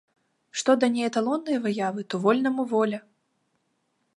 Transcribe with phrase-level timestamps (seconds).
[0.61, 2.99] Што да неэталоннай выявы, то вольнаму воля.